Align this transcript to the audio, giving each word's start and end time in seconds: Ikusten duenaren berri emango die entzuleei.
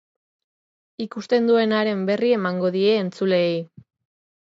Ikusten 1.05 1.51
duenaren 1.51 2.03
berri 2.09 2.35
emango 2.41 2.75
die 2.79 2.99
entzuleei. 3.07 3.57